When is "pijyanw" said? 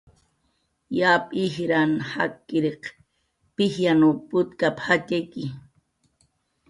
3.55-4.11